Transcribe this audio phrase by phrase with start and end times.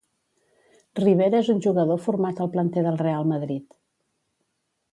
[0.99, 3.77] Rivera és un jugador format al planter del Real Madrid.